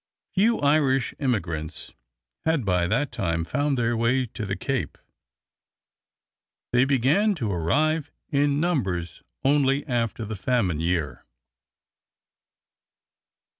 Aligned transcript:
Few 0.33 0.57
Irish 0.57 1.13
immigrants 1.19 1.93
had 2.43 2.65
by 2.65 2.87
that 2.87 3.11
time 3.11 3.45
found 3.45 3.77
their 3.77 3.95
way 3.95 4.25
to 4.25 4.47
the 4.47 4.55
Cape. 4.55 4.97
They 6.73 6.85
began 6.85 7.35
to 7.35 7.51
arrive 7.51 8.09
in 8.31 8.59
numbers 8.59 9.21
only 9.45 9.85
after 9.85 10.25
the 10.25 10.35
famine 10.35 10.79
year. 10.79 11.23